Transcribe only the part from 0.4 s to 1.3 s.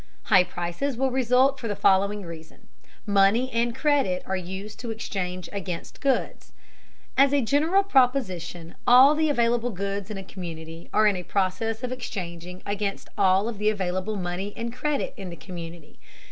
prices will